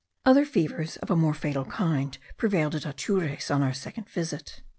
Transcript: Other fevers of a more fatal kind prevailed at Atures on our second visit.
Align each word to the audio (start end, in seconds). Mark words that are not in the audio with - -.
Other 0.25 0.45
fevers 0.45 0.95
of 0.97 1.11
a 1.11 1.15
more 1.15 1.35
fatal 1.35 1.63
kind 1.63 2.17
prevailed 2.35 2.73
at 2.73 2.87
Atures 2.87 3.51
on 3.51 3.61
our 3.61 3.71
second 3.71 4.09
visit. 4.09 4.63